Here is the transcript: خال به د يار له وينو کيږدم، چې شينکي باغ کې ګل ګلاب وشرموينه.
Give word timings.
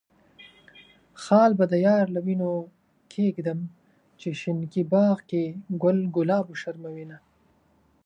خال 1.23 1.51
به 1.59 1.65
د 1.71 1.73
يار 1.87 2.05
له 2.15 2.19
وينو 2.25 2.49
کيږدم، 3.13 3.59
چې 4.19 4.29
شينکي 4.41 4.83
باغ 4.93 5.17
کې 5.29 5.43
ګل 5.83 5.97
ګلاب 6.15 6.45
وشرموينه. 6.49 7.17